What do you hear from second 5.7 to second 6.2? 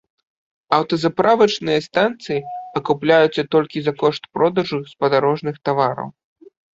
тавараў.